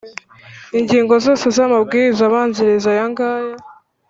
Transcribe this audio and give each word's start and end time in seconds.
Ingingo 0.79 1.13
zose 1.25 1.45
z 1.55 1.57
amabwiriza 1.65 2.21
abanziriza 2.25 2.87
aya 2.93 3.05
ngaya 3.11 3.57